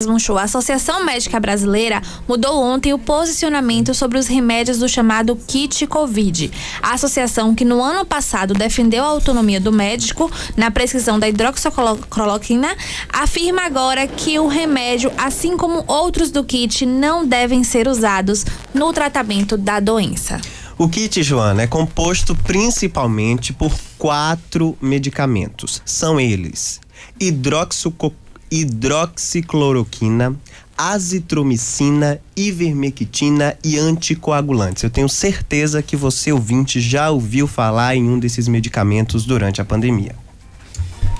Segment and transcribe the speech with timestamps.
[0.00, 6.52] A Associação Médica Brasileira mudou ontem o posicionamento sobre os remédios do chamado kit Covid.
[6.80, 12.76] A associação, que no ano passado defendeu a autonomia do médico na prescrição da hidroxicloroquina,
[13.12, 18.92] afirma agora que o remédio, assim como outros do kit, não devem ser usados no
[18.92, 20.40] tratamento da doença.
[20.78, 25.82] O kit, Joana, é composto principalmente por quatro medicamentos.
[25.84, 26.80] São eles:
[27.18, 30.34] hidroxicloroquina hidroxicloroquina,
[30.76, 34.84] azitromicina, ivermectina e anticoagulantes.
[34.84, 39.64] Eu tenho certeza que você, ouvinte, já ouviu falar em um desses medicamentos durante a
[39.64, 40.14] pandemia.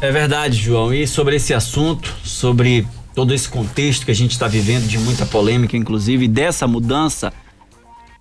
[0.01, 0.95] É verdade, João.
[0.95, 5.27] E sobre esse assunto, sobre todo esse contexto que a gente está vivendo, de muita
[5.27, 7.33] polêmica, inclusive, dessa mudança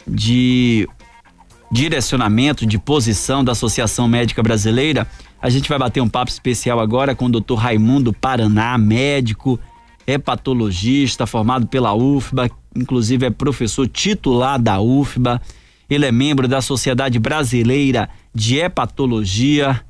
[0.07, 0.89] de
[1.71, 5.07] direcionamento, de posição da Associação Médica Brasileira,
[5.41, 7.55] a gente vai bater um papo especial agora com o Dr.
[7.55, 9.59] Raimundo Paraná, médico,
[10.05, 15.41] hepatologista, formado pela UFBA, inclusive é professor titular da UFBA.
[15.89, 19.81] Ele é membro da Sociedade Brasileira de Hepatologia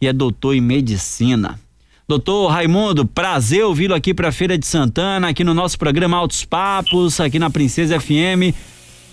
[0.00, 1.58] e é doutor em medicina.
[2.06, 6.44] Doutor Raimundo, prazer ouvi-lo aqui para a Feira de Santana, aqui no nosso programa Altos
[6.44, 8.52] Papos, aqui na Princesa FM.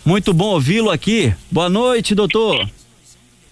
[0.05, 1.33] Muito bom ouvi-lo aqui.
[1.51, 2.67] Boa noite, doutor.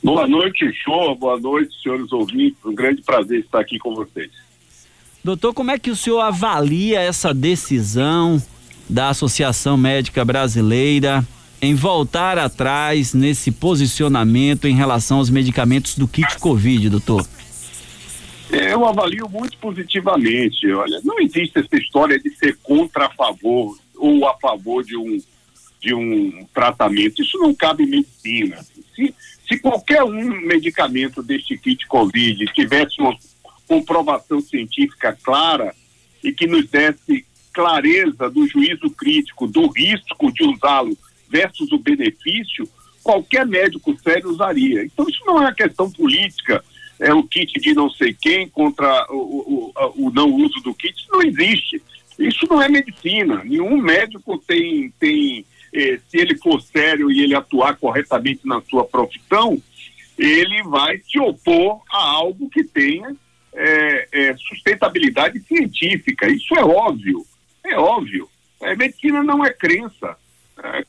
[0.04, 1.16] Boa noite, show.
[1.16, 2.58] Boa noite, senhores ouvintes.
[2.66, 4.30] Um grande prazer estar aqui com vocês.
[5.24, 8.42] Doutor, como é que o senhor avalia essa decisão
[8.90, 11.26] da Associação Médica Brasileira
[11.62, 17.28] em voltar atrás nesse posicionamento em relação aos medicamentos do kit Covid, doutor?
[18.50, 20.72] Eu avalio muito positivamente.
[20.72, 25.20] Olha, não existe essa história de ser contra a favor ou a favor de um,
[25.82, 27.22] de um tratamento.
[27.22, 28.64] Isso não cabe medicina.
[28.96, 29.14] Se,
[29.48, 33.16] se qualquer um medicamento deste kit Covid tivesse uma
[33.68, 35.76] comprovação científica clara
[36.24, 40.98] e que nos desse clareza do juízo crítico do risco de usá-lo
[41.30, 42.70] versus o benefício,
[43.04, 44.84] qualquer médico sério usaria.
[44.84, 46.64] Então isso não é uma questão política,
[47.00, 50.96] é o kit de não sei quem contra o, o, o não uso do kit,
[50.96, 51.82] isso não existe.
[52.18, 53.44] Isso não é medicina.
[53.44, 58.86] Nenhum médico tem, tem eh, se ele for sério e ele atuar corretamente na sua
[58.86, 59.62] profissão,
[60.18, 63.16] ele vai se opor a algo que tenha
[63.54, 66.28] é, é, sustentabilidade científica.
[66.28, 67.26] Isso é óbvio,
[67.64, 68.28] é óbvio.
[68.62, 70.18] A medicina não é crença.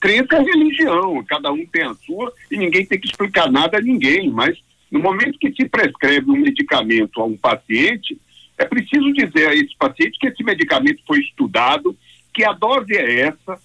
[0.01, 3.83] Crença é religião, cada um tem a sua e ninguém tem que explicar nada a
[3.83, 4.31] ninguém.
[4.31, 4.59] Mas
[4.91, 8.19] no momento que se prescreve um medicamento a um paciente,
[8.57, 11.97] é preciso dizer a esse paciente que esse medicamento foi estudado,
[12.33, 13.61] que a dose é essa,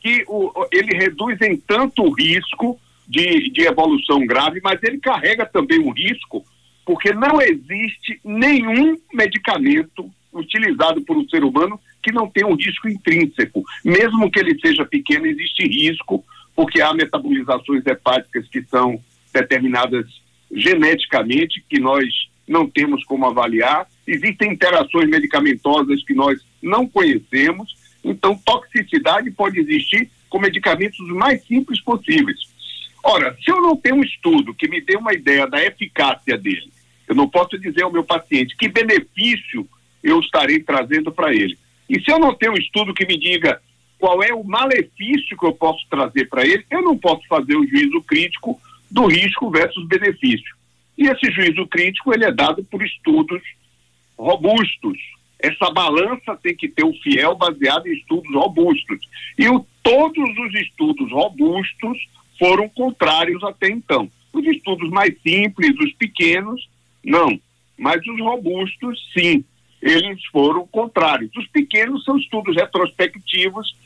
[0.00, 5.46] que o, ele reduz em tanto o risco de, de evolução grave, mas ele carrega
[5.46, 6.44] também um risco,
[6.84, 12.88] porque não existe nenhum medicamento utilizado por um ser humano que não tenha um risco
[12.88, 13.62] intrínseco.
[13.84, 19.00] Mesmo que ele seja pequeno, existe risco, porque há metabolizações hepáticas que são
[19.32, 20.06] determinadas
[20.50, 22.06] geneticamente, que nós
[22.46, 23.86] não temos como avaliar.
[24.06, 27.74] Existem interações medicamentosas que nós não conhecemos
[28.10, 32.38] então, toxicidade pode existir com medicamentos os mais simples possíveis.
[33.02, 36.70] Ora, se eu não tenho um estudo que me dê uma ideia da eficácia dele,
[37.06, 39.66] eu não posso dizer ao meu paciente que benefício
[40.02, 41.58] eu estarei trazendo para ele.
[41.88, 43.60] E se eu não tenho um estudo que me diga
[43.98, 47.66] qual é o malefício que eu posso trazer para ele, eu não posso fazer o
[47.66, 50.56] juízo crítico do risco versus benefício.
[50.96, 53.42] E esse juízo crítico ele é dado por estudos
[54.18, 54.98] robustos,
[55.38, 58.98] essa balança tem que ter o fiel baseado em estudos robustos.
[59.38, 61.98] E o, todos os estudos robustos
[62.38, 64.10] foram contrários até então.
[64.32, 66.68] Os estudos mais simples, os pequenos,
[67.04, 67.40] não.
[67.76, 69.44] Mas os robustos, sim,
[69.80, 71.30] eles foram contrários.
[71.36, 73.76] Os pequenos são estudos retrospectivos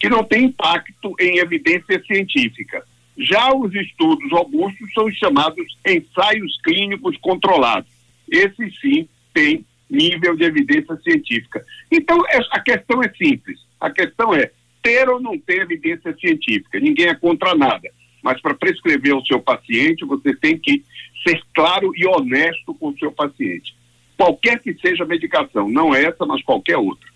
[0.00, 2.84] que não têm impacto em evidência científica.
[3.16, 7.90] Já os estudos robustos são os chamados ensaios clínicos controlados.
[8.28, 11.64] Esses sim têm nível de evidência científica.
[11.90, 13.58] Então, é, a questão é simples.
[13.80, 14.50] A questão é
[14.82, 16.78] ter ou não ter evidência científica.
[16.78, 17.88] Ninguém é contra nada.
[18.22, 20.84] Mas para prescrever ao seu paciente, você tem que
[21.26, 23.74] ser claro e honesto com o seu paciente.
[24.16, 27.08] Qualquer que seja a medicação, não essa, mas qualquer outra.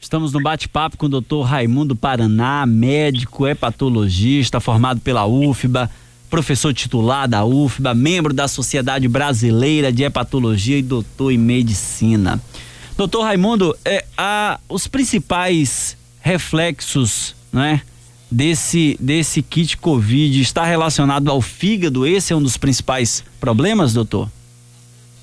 [0.00, 5.90] Estamos no bate-papo com o doutor Raimundo Paraná, médico, hepatologista, formado pela UFBA
[6.28, 12.40] professor titular da UFBA, membro da Sociedade Brasileira de Hepatologia e doutor em Medicina.
[12.96, 17.82] Doutor Raimundo, é, a, os principais reflexos né,
[18.30, 22.06] desse, desse kit Covid está relacionado ao fígado?
[22.06, 24.28] Esse é um dos principais problemas, doutor?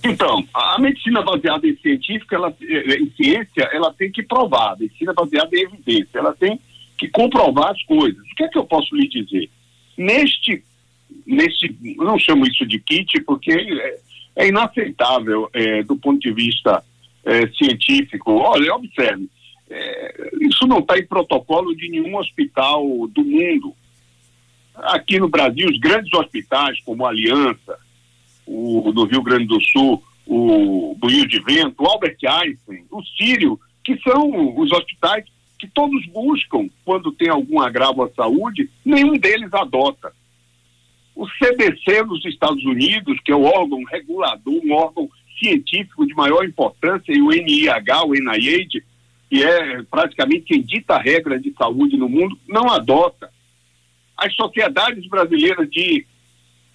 [0.04, 4.74] Então, a medicina baseada em científica, ela, eh, em ciência, ela tem que provar.
[4.74, 6.60] A medicina baseada em evidência, ela tem
[6.98, 8.20] que comprovar as coisas.
[8.20, 9.50] O que é que eu posso lhe dizer?
[9.98, 10.64] Neste,
[11.26, 14.00] neste não chamo isso de kit porque é,
[14.36, 16.84] é inaceitável é, do ponto de vista
[17.24, 18.34] é, científico.
[18.34, 19.28] Olha, observe,
[20.42, 23.76] isso não está em protocolo de nenhum hospital do mundo.
[24.76, 27.78] Aqui no Brasil, os grandes hospitais, como a Aliança,
[28.46, 33.60] o do Rio Grande do Sul, o Buio de Vento, o Albert Einstein, o Sírio,
[33.84, 35.26] que são os hospitais
[35.58, 40.14] que todos buscam quando tem algum agravo à saúde, nenhum deles adota.
[41.16, 45.10] O CDC nos Estados Unidos, que é o órgão regulador, um órgão
[45.40, 48.84] científico de maior importância, e o NIH, o NIH,
[49.30, 53.32] que é praticamente quem dita a regra de saúde no mundo, não adota.
[54.18, 56.06] As sociedades brasileiras de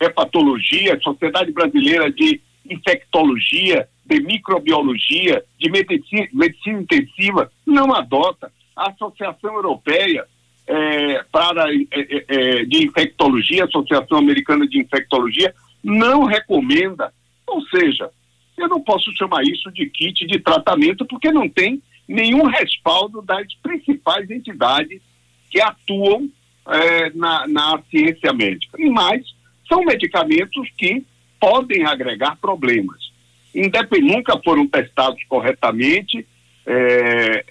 [0.01, 8.51] hepatologia, Sociedade Brasileira de Infectologia, de Microbiologia, de Medicina, medicina Intensiva, não adota.
[8.75, 10.27] A Associação Europeia
[10.71, 15.53] é, para, é, é, é, de Infectologia, Associação Americana de Infectologia,
[15.83, 17.13] não recomenda.
[17.45, 18.09] Ou seja,
[18.57, 23.53] eu não posso chamar isso de kit de tratamento porque não tem nenhum respaldo das
[23.61, 25.03] principais entidades
[25.51, 26.31] que atuam
[26.69, 28.79] é, na, na ciência médica.
[28.93, 29.23] Mas
[29.69, 31.05] são medicamentos que
[31.41, 33.11] podem agregar problemas.
[33.53, 36.25] Independ, nunca foram testados corretamente
[36.65, 37.45] é,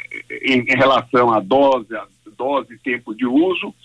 [0.45, 2.05] em, em, relação à dose, a
[2.39, 3.75] dose e tempo de uso.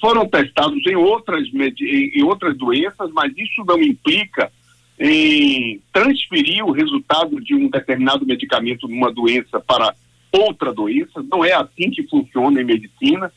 [0.00, 1.48] Foram testados em outras,
[1.80, 4.52] em, outras doenças, mas isso não implica
[4.98, 9.94] em transferir o resultado de um determinado medicamento numa doença para
[10.32, 11.24] outra doença.
[11.30, 13.32] Não é assim que funciona em medicina.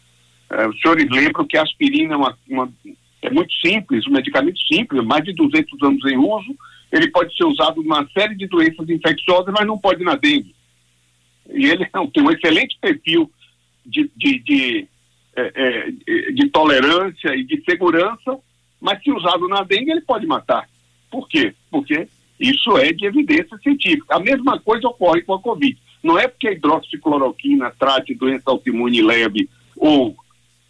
[0.50, 2.74] É, os senhores lembram que a aspirina é, uma, uma,
[3.22, 6.56] é muito simples, um medicamento simples, mais de 200 anos em uso.
[6.92, 10.56] Ele pode ser usado numa série de doenças infecciosas, mas não pode na dengue.
[11.52, 13.30] E ele tem um excelente perfil
[13.86, 14.88] de, de, de,
[15.36, 18.38] é, é, de tolerância e de segurança,
[18.80, 20.70] mas se usado na dengue, ele pode matar.
[21.10, 21.54] Por quê?
[21.70, 22.08] Porque
[22.40, 24.16] isso é de evidência científica.
[24.16, 25.78] A mesma coisa ocorre com a Covid.
[26.02, 30.16] Não é porque a hidroxicloroquina trate doença autoimune leve ou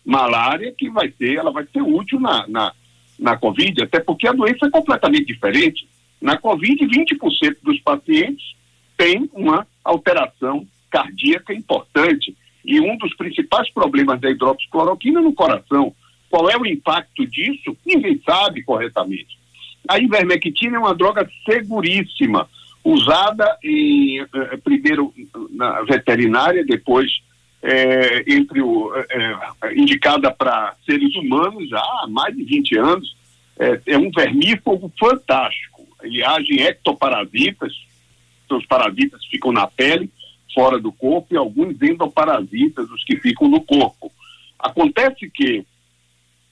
[0.04, 2.74] malária que vai ser, ela vai ser útil na, na,
[3.20, 5.88] na Covid, até porque a doença é completamente diferente.
[6.20, 8.56] Na Covid, 20% dos pacientes
[8.98, 12.36] têm uma alteração cardíaca importante.
[12.70, 15.92] E um dos principais problemas da hidroxicloroquina no coração.
[16.30, 17.76] Qual é o impacto disso?
[17.84, 19.40] Ninguém sabe corretamente.
[19.88, 22.48] A ivermectina é uma droga seguríssima,
[22.84, 25.12] usada em, eh, primeiro
[25.50, 27.10] na veterinária, depois
[27.60, 33.18] é, entre o, é, indicada para seres humanos já há mais de 20 anos.
[33.58, 35.88] É, é, um vermífugo fantástico.
[36.04, 37.74] Ele age em ectoparasitas,
[38.48, 40.08] seus parasitas ficam na pele,
[40.54, 44.12] fora do corpo, e alguns endoparasitas, os que ficam no corpo.
[44.58, 45.66] Acontece que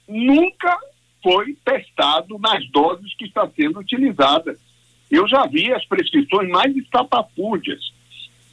[0.07, 0.77] nunca
[1.21, 4.57] foi testado nas doses que está sendo utilizada.
[5.09, 7.79] Eu já vi as prescrições mais estapafúrdias.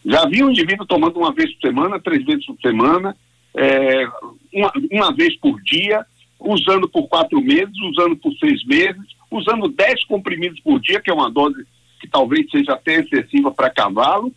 [0.05, 3.17] Já vi um indivíduo tomando uma vez por semana, três vezes por semana,
[3.55, 4.06] é,
[4.52, 6.05] uma, uma vez por dia,
[6.38, 11.14] usando por quatro meses, usando por seis meses, usando dez comprimidos por dia, que é
[11.14, 11.64] uma dose
[12.00, 14.32] que talvez seja até excessiva para cavalo.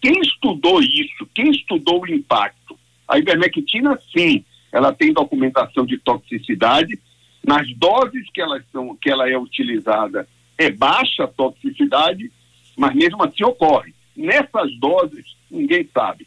[0.00, 1.26] Quem estudou isso?
[1.34, 2.78] Quem estudou o impacto?
[3.08, 6.98] A ivermectina, sim, ela tem documentação de toxicidade.
[7.44, 12.30] Nas doses que, são, que ela é utilizada, é baixa a toxicidade,
[12.76, 13.94] mas mesmo assim ocorre.
[14.16, 16.26] Nessas doses, ninguém sabe.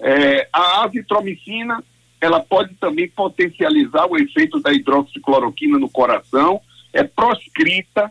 [0.00, 1.82] É, a azitromicina,
[2.20, 6.60] ela pode também potencializar o efeito da hidroxicloroquina no coração,
[6.92, 8.10] é proscrita,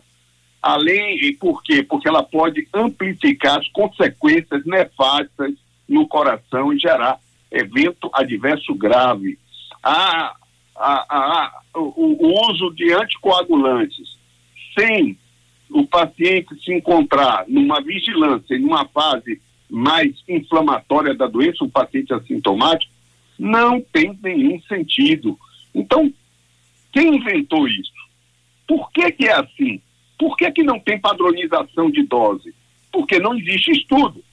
[0.62, 1.82] além, por quê?
[1.82, 5.54] Porque ela pode amplificar as consequências nefastas
[5.88, 7.18] no coração e gerar
[7.50, 9.38] evento adverso grave.
[9.82, 10.34] A,
[10.74, 14.18] a, a, o, o uso de anticoagulantes
[14.78, 15.16] sem
[15.70, 22.12] o paciente se encontrar numa vigilância, em uma fase mais inflamatória da doença, um paciente
[22.12, 22.92] assintomático,
[23.38, 25.38] não tem nenhum sentido.
[25.74, 26.12] Então,
[26.92, 27.92] quem inventou isso?
[28.66, 29.80] Por que, que é assim?
[30.18, 32.54] Por que, que não tem padronização de dose?
[32.92, 34.24] Porque não existe estudo.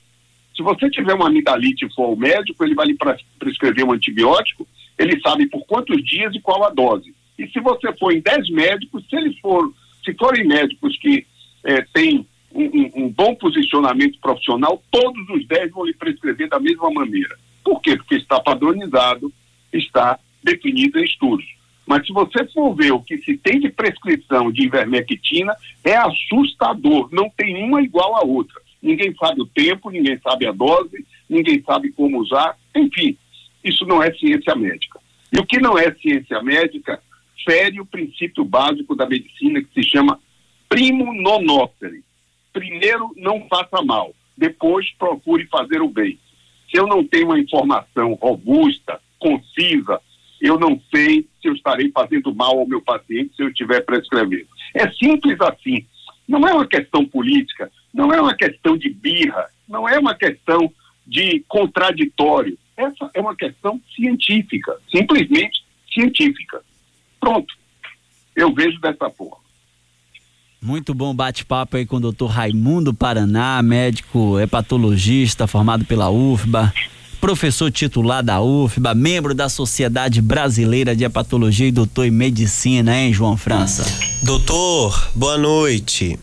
[0.56, 2.98] Se você tiver uma amidalite e for ao médico, ele vai lhe
[3.40, 7.14] prescrever um antibiótico, ele sabe por quantos dias e qual a dose.
[7.38, 9.74] E se você for em 10 médicos, se eles for,
[10.06, 11.26] se forem médicos que
[11.64, 16.60] é, têm um, um, um, bom posicionamento profissional, todos os 10 vão lhe prescrever da
[16.60, 17.36] mesma maneira.
[17.64, 17.98] Por quê?
[17.98, 19.34] Porque está padronizado,
[19.72, 21.46] está definido em estudos.
[21.86, 27.10] Mas se você for ver o que se tem de prescrição de ivermectina, é assustador.
[27.12, 28.62] Não tem uma igual à outra.
[28.82, 32.58] Ninguém sabe o tempo, ninguém sabe a dose, ninguém sabe como usar.
[32.76, 33.18] Enfim,
[33.64, 35.00] isso não é ciência médica.
[35.32, 37.02] E o que não é ciência médica
[37.46, 40.20] fere o princípio básico da medicina que se chama
[40.70, 42.04] primo non nocere.
[42.52, 44.14] Primeiro, não faça mal.
[44.38, 46.20] Depois, procure fazer o bem.
[46.70, 50.02] Se eu não tenho uma informação robusta, concisa,
[50.44, 54.46] eu não sei se eu estarei fazendo mal ao meu paciente se eu estiver prescrevendo.
[54.76, 55.86] É simples assim.
[56.28, 60.72] Não é uma questão política, não é uma questão de birra, não é uma questão
[61.08, 62.58] de contraditório.
[62.76, 66.62] Essa é uma questão científica, simplesmente científica.
[67.22, 67.54] Pronto.
[68.36, 69.38] Eu vejo dessa forma.
[70.62, 76.74] Muito bom bate-papo aí com o doutor Raimundo Paraná, médico hepatologista formado pela UFBA,
[77.24, 83.14] professor titular da UFBA, membro da Sociedade Brasileira de Hepatologia e doutor em Medicina, hein,
[83.14, 83.86] João França?
[84.22, 86.20] Doutor, boa noite.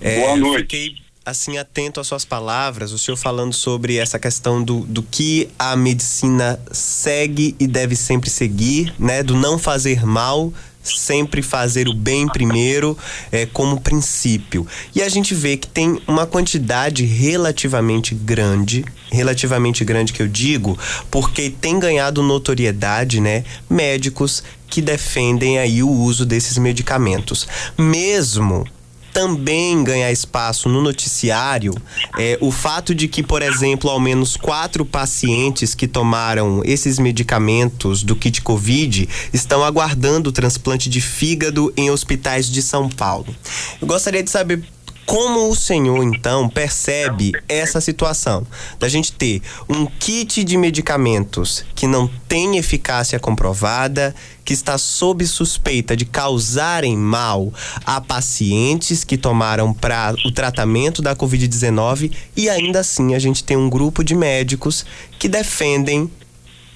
[0.00, 0.60] É, boa noite.
[0.60, 0.94] Fiquei
[1.26, 5.74] assim atento às suas palavras, o senhor falando sobre essa questão do, do que a
[5.74, 9.24] medicina segue e deve sempre seguir, né?
[9.24, 10.52] Do não fazer mal,
[10.84, 12.96] sempre fazer o bem primeiro
[13.32, 14.66] é, como princípio.
[14.94, 20.78] E a gente vê que tem uma quantidade relativamente grande, relativamente grande que eu digo,
[21.10, 23.44] porque tem ganhado notoriedade, né?
[23.68, 27.46] Médicos que defendem aí o uso desses medicamentos.
[27.78, 28.66] Mesmo
[29.14, 31.72] também ganhar espaço no noticiário
[32.18, 38.02] é, o fato de que, por exemplo, ao menos quatro pacientes que tomaram esses medicamentos
[38.02, 43.34] do kit Covid estão aguardando o transplante de fígado em hospitais de São Paulo.
[43.80, 44.64] Eu gostaria de saber
[45.06, 48.46] como o senhor, então, percebe essa situação
[48.78, 55.26] da gente ter um kit de medicamentos que não tem eficácia comprovada, que está sob
[55.26, 57.52] suspeita de causarem mal
[57.84, 63.56] a pacientes que tomaram para o tratamento da Covid-19 e ainda assim a gente tem
[63.56, 64.84] um grupo de médicos
[65.18, 66.10] que defendem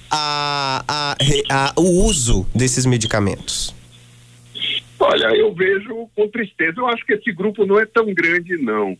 [0.09, 1.17] a, a,
[1.49, 3.78] a, o uso desses medicamentos?
[4.99, 6.73] Olha, eu vejo com tristeza.
[6.77, 8.97] Eu acho que esse grupo não é tão grande, não.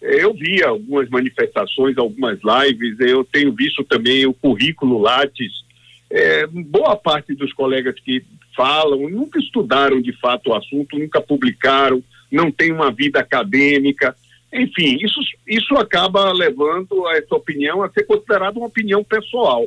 [0.00, 5.64] Eu vi algumas manifestações, algumas lives, eu tenho visto também o currículo Lattes.
[6.10, 8.24] É, boa parte dos colegas que
[8.54, 14.14] falam nunca estudaram de fato o assunto, nunca publicaram, não tem uma vida acadêmica.
[14.52, 19.66] Enfim, isso, isso acaba levando a essa opinião a ser considerada uma opinião pessoal.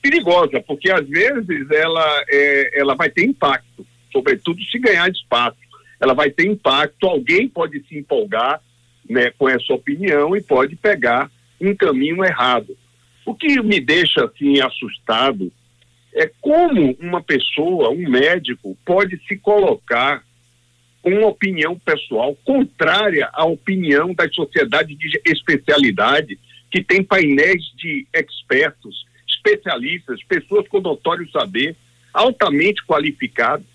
[0.00, 5.58] Perigosa, porque às vezes ela, é, ela vai ter impacto sobretudo se ganhar espaço.
[6.00, 8.60] Ela vai ter impacto, alguém pode se empolgar
[9.08, 12.76] né, com essa opinião e pode pegar um caminho errado.
[13.24, 15.52] O que me deixa assim assustado
[16.14, 20.24] é como uma pessoa, um médico, pode se colocar
[21.02, 26.38] com uma opinião pessoal contrária à opinião das sociedades de especialidade,
[26.70, 31.76] que tem painéis de expertos, especialistas, pessoas com notório saber,
[32.12, 33.66] altamente qualificados,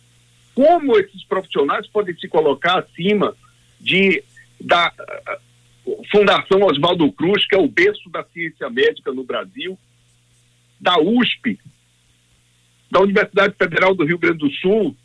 [0.53, 3.35] como esses profissionais podem se colocar acima
[3.79, 4.23] de
[4.59, 4.91] da
[5.85, 9.77] uh, Fundação Oswaldo Cruz, que é o berço da ciência médica no Brasil,
[10.79, 11.59] da USP,
[12.89, 14.95] da Universidade Federal do Rio Grande do Sul,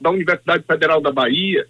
[0.00, 1.66] da Universidade Federal da Bahia,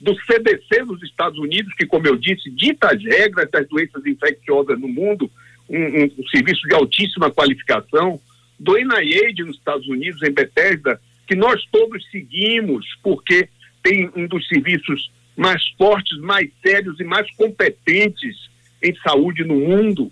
[0.00, 4.78] do CDC nos Estados Unidos, que, como eu disse, dita as regras das doenças infecciosas
[4.78, 5.30] no mundo,
[5.68, 8.20] um, um, um serviço de altíssima qualificação,
[8.58, 13.50] do NIH nos Estados Unidos, em Bethesda, que nós todos seguimos, porque
[13.82, 18.48] tem um dos serviços mais fortes, mais sérios e mais competentes
[18.82, 20.10] em saúde no mundo,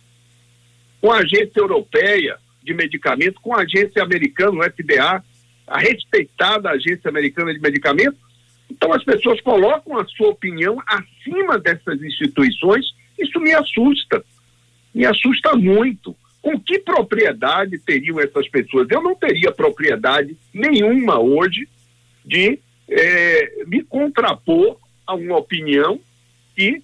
[1.00, 5.24] com a agência europeia de medicamentos, com a agência americana, o FDA,
[5.66, 8.20] a respeitada agência americana de medicamentos.
[8.70, 14.22] Então as pessoas colocam a sua opinião acima dessas instituições, isso me assusta,
[14.94, 18.88] me assusta muito com que propriedade teriam essas pessoas?
[18.90, 21.68] Eu não teria propriedade nenhuma hoje
[22.24, 26.00] de é, me contrapor a uma opinião
[26.54, 26.82] que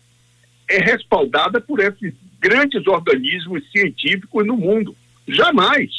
[0.69, 4.97] é respaldada por esses grandes organismos científicos no mundo.
[5.27, 5.91] Jamais.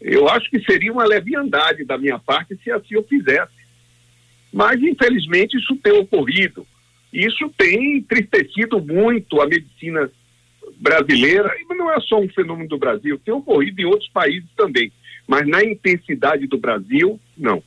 [0.00, 3.52] Eu acho que seria uma leviandade da minha parte se assim eu fizesse.
[4.52, 6.66] Mas, infelizmente, isso tem ocorrido.
[7.12, 10.10] Isso tem entristecido muito a medicina
[10.82, 14.90] brasileira, e não é só um fenômeno do Brasil, tem ocorrido em outros países também,
[15.28, 17.62] mas na intensidade do Brasil, não.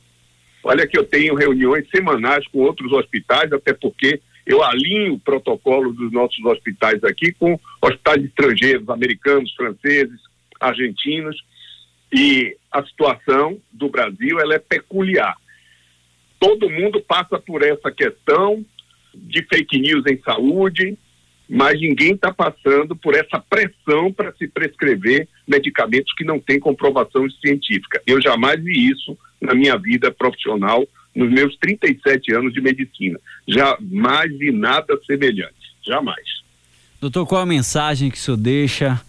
[0.62, 5.92] Olha que eu tenho reuniões semanais com outros hospitais, até porque eu alinho o protocolo
[5.94, 10.20] dos nossos hospitais aqui com hospitais estrangeiros, americanos, franceses,
[10.60, 11.42] argentinos,
[12.12, 15.36] E a situação do Brasil ela é peculiar.
[16.38, 18.64] Todo mundo passa por essa questão
[19.14, 20.96] de fake news em saúde,
[21.48, 27.28] mas ninguém está passando por essa pressão para se prescrever medicamentos que não têm comprovação
[27.30, 28.02] científica.
[28.06, 30.84] Eu jamais vi isso na minha vida profissional,
[31.14, 33.18] nos meus 37 anos de medicina.
[33.46, 35.54] Jamais vi nada semelhante.
[35.86, 36.24] Jamais.
[37.00, 39.00] Doutor, qual a mensagem que o senhor deixa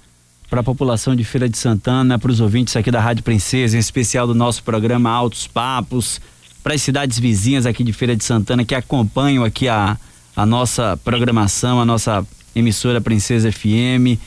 [0.50, 3.79] para a população de Feira de Santana, para os ouvintes aqui da Rádio Princesa, em
[3.79, 6.22] especial do nosso programa Altos Papos,
[6.63, 9.98] para as cidades vizinhas aqui de Feira de Santana que acompanham aqui a,
[10.38, 12.24] a nossa programação, a nossa
[12.56, 14.22] emissora Princesa FM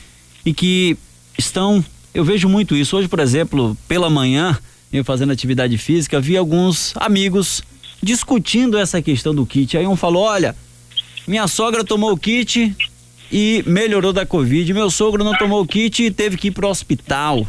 [0.45, 0.97] e que
[1.37, 2.97] estão, eu vejo muito isso.
[2.97, 4.59] Hoje, por exemplo, pela manhã,
[4.91, 7.63] eu fazendo atividade física, vi alguns amigos
[8.03, 9.77] discutindo essa questão do kit.
[9.77, 10.53] Aí um falou: olha,
[11.25, 12.75] minha sogra tomou o kit
[13.31, 14.73] e melhorou da Covid.
[14.73, 17.47] Meu sogro não tomou o kit e teve que ir pro hospital.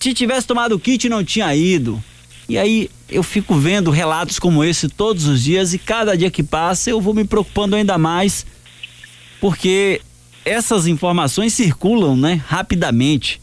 [0.00, 2.02] Se tivesse tomado o kit, não tinha ido.
[2.48, 6.42] E aí eu fico vendo relatos como esse todos os dias e cada dia que
[6.42, 8.46] passa eu vou me preocupando ainda mais
[9.40, 10.00] porque
[10.44, 13.40] essas informações circulam, né, rapidamente.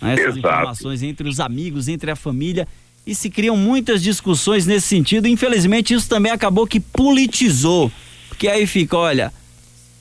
[0.00, 0.38] Né, essas Exato.
[0.38, 2.66] informações entre os amigos, entre a família
[3.06, 5.28] e se criam muitas discussões nesse sentido.
[5.28, 7.92] Infelizmente isso também acabou que politizou,
[8.28, 9.32] porque aí fica, olha,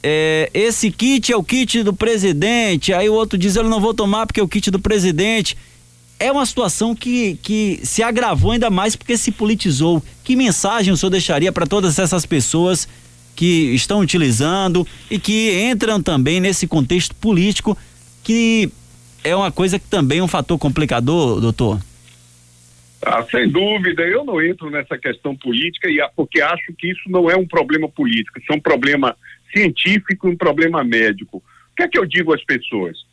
[0.01, 3.93] é, esse kit é o kit do presidente, aí o outro diz eu não vou
[3.93, 5.57] tomar porque é o kit do presidente.
[6.19, 10.01] É uma situação que, que se agravou ainda mais porque se politizou.
[10.23, 12.87] Que mensagem o senhor deixaria para todas essas pessoas
[13.35, 17.77] que estão utilizando e que entram também nesse contexto político
[18.23, 18.71] que
[19.23, 21.79] é uma coisa que também é um fator complicador, doutor?
[23.05, 27.29] Ah, sem dúvida, eu não entro nessa questão política e porque acho que isso não
[27.29, 29.15] é um problema político, isso é um problema
[29.53, 31.37] científico, um problema médico.
[31.37, 33.04] O que é que eu digo às pessoas?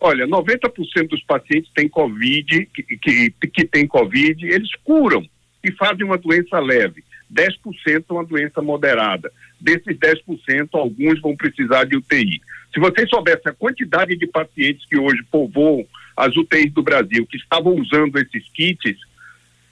[0.00, 5.26] Olha, 90% dos pacientes têm Covid, que, que, que têm Covid, eles curam
[5.62, 7.02] e fazem uma doença leve.
[7.32, 9.30] 10% uma doença moderada.
[9.60, 12.40] Desses 10%, alguns vão precisar de UTI.
[12.72, 15.86] Se vocês soubessem a quantidade de pacientes que hoje povoam
[16.16, 18.98] as UTIs do Brasil, que estavam usando esses kits,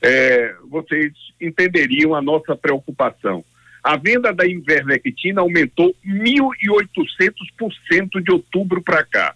[0.03, 3.45] é, vocês entenderiam a nossa preocupação.
[3.83, 9.35] A venda da Ivermectina aumentou 1.800% de outubro para cá.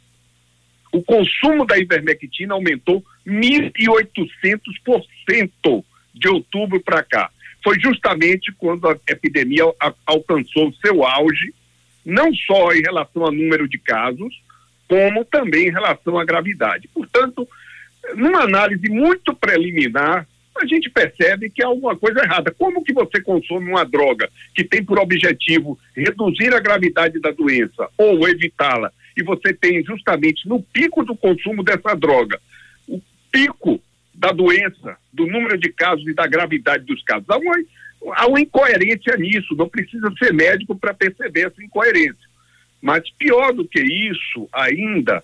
[0.92, 7.30] O consumo da Ivermectina aumentou 1.800% de outubro para cá
[7.62, 9.64] foi justamente quando a epidemia
[10.06, 11.54] alcançou seu auge,
[12.04, 14.42] não só em relação ao número de casos,
[14.88, 16.88] como também em relação à gravidade.
[16.88, 17.46] Portanto,
[18.16, 20.26] numa análise muito preliminar,
[20.56, 22.50] a gente percebe que há alguma coisa errada.
[22.50, 27.88] Como que você consome uma droga que tem por objetivo reduzir a gravidade da doença
[27.96, 32.40] ou evitá-la, e você tem justamente no pico do consumo dessa droga,
[32.88, 33.80] o pico
[34.14, 37.28] da doença, do número de casos e da gravidade dos casos.
[37.28, 37.54] Há uma,
[38.16, 42.28] há uma incoerência nisso, não precisa ser médico para perceber essa incoerência.
[42.82, 45.22] Mas pior do que isso ainda,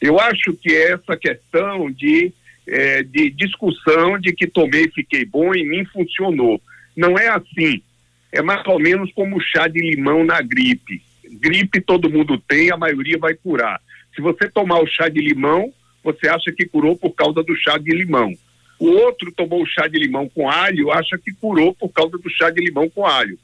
[0.00, 2.32] eu acho que é essa questão de,
[2.66, 6.60] é, de discussão de que tomei, fiquei bom e mim funcionou.
[6.96, 7.82] Não é assim.
[8.30, 11.02] É mais ou menos como o chá de limão na gripe.
[11.32, 13.80] Gripe todo mundo tem, a maioria vai curar.
[14.14, 17.78] Se você tomar o chá de limão, você acha que curou por causa do chá
[17.78, 18.32] de limão.
[18.78, 22.30] O outro tomou o chá de limão com alho, acha que curou por causa do
[22.30, 23.38] chá de limão com alho.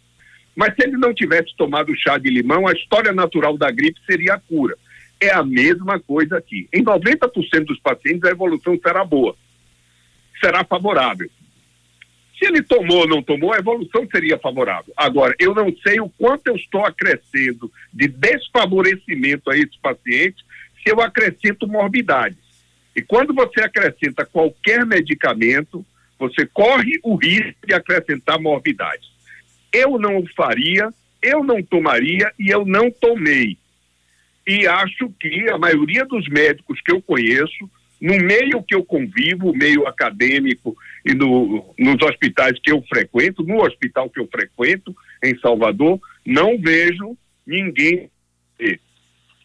[0.54, 4.00] Mas se ele não tivesse tomado o chá de limão, a história natural da gripe
[4.04, 4.76] seria a cura.
[5.20, 6.68] É a mesma coisa aqui.
[6.72, 9.36] Em 90% dos pacientes, a evolução será boa,
[10.40, 11.30] será favorável.
[12.40, 14.94] Se ele tomou ou não tomou, a evolução seria favorável.
[14.96, 20.42] Agora, eu não sei o quanto eu estou acrescendo de desfavorecimento a esse paciente
[20.82, 22.38] se eu acrescento morbidades.
[22.96, 25.84] E quando você acrescenta qualquer medicamento,
[26.18, 29.10] você corre o risco de acrescentar morbidades.
[29.70, 30.88] Eu não o faria,
[31.20, 33.58] eu não tomaria e eu não tomei.
[34.46, 39.54] E acho que a maioria dos médicos que eu conheço, no meio que eu convivo,
[39.54, 45.38] meio acadêmico e no, nos hospitais que eu frequento, no hospital que eu frequento em
[45.38, 48.10] Salvador, não vejo ninguém.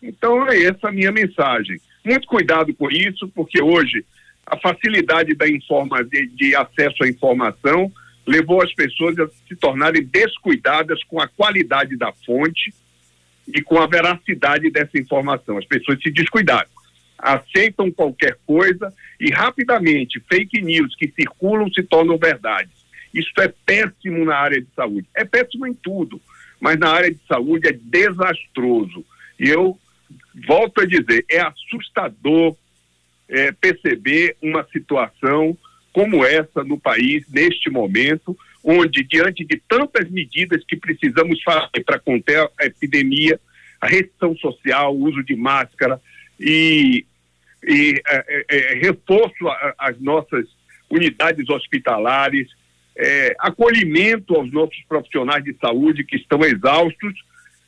[0.01, 1.79] Então é essa a minha mensagem.
[2.03, 4.05] Muito cuidado com isso, porque hoje
[4.45, 7.91] a facilidade da informa, de, de acesso à informação
[8.27, 12.73] levou as pessoas a se tornarem descuidadas com a qualidade da fonte
[13.47, 15.57] e com a veracidade dessa informação.
[15.57, 16.69] As pessoas se descuidaram,
[17.17, 22.73] aceitam qualquer coisa e rapidamente fake news que circulam se tornam verdades.
[23.13, 25.07] Isso é péssimo na área de saúde.
[25.15, 26.21] É péssimo em tudo,
[26.59, 29.05] mas na área de saúde é desastroso.
[29.39, 29.79] E eu
[30.45, 32.55] volto a dizer, é assustador
[33.29, 35.57] é, perceber uma situação
[35.93, 41.99] como essa no país neste momento, onde diante de tantas medidas que precisamos fazer para
[41.99, 43.39] conter a epidemia,
[43.79, 46.01] a restrição social, o uso de máscara
[46.39, 47.05] e,
[47.63, 50.45] e é, é, é reforço às nossas
[50.89, 52.47] unidades hospitalares,
[52.97, 57.13] é, acolhimento aos nossos profissionais de saúde que estão exaustos,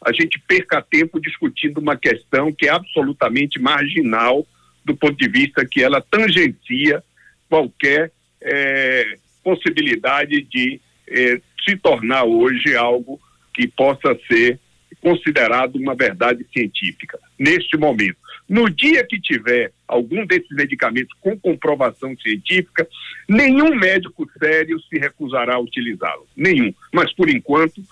[0.06, 4.48] a gente perca tempo discutindo uma questão que é absolutamente marginal
[4.86, 7.04] do ponto de vista que ela tangencia
[7.50, 13.20] qualquer é, possibilidade de é, se tornar hoje algo
[13.54, 14.60] que possa ser
[15.02, 18.18] considerado uma verdade científica neste momento.
[18.50, 22.88] No dia que tiver algum desses medicamentos com comprovação científica,
[23.28, 26.26] nenhum médico sério se recusará a utilizá-lo.
[26.36, 26.74] Nenhum.
[26.94, 27.84] Mas, por enquanto,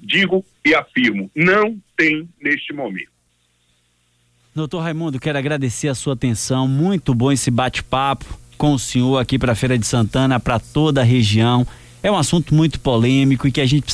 [0.00, 3.14] digo e afirmo, não tem neste momento.
[4.54, 6.68] Doutor Raimundo, quero agradecer a sua atenção.
[6.68, 11.00] Muito bom esse bate-papo com o senhor aqui para a Feira de Santana, para toda
[11.00, 11.66] a região.
[12.02, 13.92] É um assunto muito polêmico e que a gente precisa